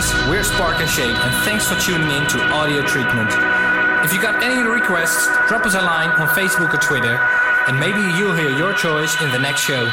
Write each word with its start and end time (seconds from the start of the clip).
guys, 0.00 0.28
we're 0.28 0.42
Spark 0.42 0.80
and 0.80 0.88
Shade, 0.88 1.14
and 1.14 1.44
thanks 1.44 1.68
for 1.68 1.78
tuning 1.78 2.10
in 2.10 2.26
to 2.28 2.40
Audio 2.52 2.82
Treatment. 2.86 3.30
If 4.04 4.12
you 4.12 4.20
got 4.20 4.42
any 4.42 4.62
requests, 4.62 5.26
drop 5.48 5.66
us 5.66 5.74
a 5.74 5.82
line 5.82 6.08
on 6.10 6.28
Facebook 6.28 6.72
or 6.72 6.78
Twitter, 6.78 7.16
and 7.68 7.78
maybe 7.78 8.00
you'll 8.16 8.34
hear 8.34 8.50
your 8.50 8.72
choice 8.72 9.20
in 9.20 9.30
the 9.30 9.38
next 9.38 9.60
show. 9.60 9.90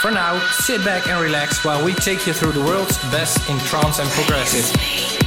For 0.00 0.10
now, 0.10 0.38
sit 0.50 0.84
back 0.84 1.06
and 1.06 1.20
relax 1.22 1.64
while 1.64 1.84
we 1.84 1.94
take 1.94 2.26
you 2.26 2.32
through 2.32 2.52
the 2.52 2.62
world's 2.62 2.98
best 3.10 3.48
in 3.48 3.58
trance 3.60 4.00
and 4.00 4.08
progressive. 4.10 5.21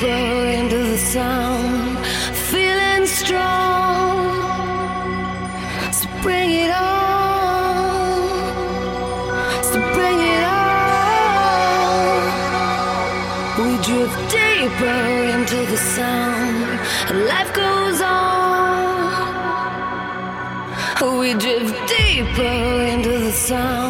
Deeper 0.00 0.46
into 0.58 0.76
the 0.78 0.96
sound, 0.96 1.98
feeling 2.50 3.06
strong. 3.06 4.32
So 5.92 6.08
bring 6.22 6.50
it 6.52 6.70
on. 6.70 6.80
So 9.62 9.80
bring 9.94 10.20
it 10.34 10.44
on. 10.44 10.60
We 13.58 13.70
drift 13.84 14.18
deeper 14.30 15.02
into 15.34 15.58
the 15.70 15.76
sound, 15.76 16.80
life 17.28 17.52
goes 17.52 18.00
on. 18.00 18.20
We 21.20 21.34
drift 21.34 21.76
deeper 21.88 22.86
into 22.92 23.12
the 23.26 23.32
sound, 23.32 23.89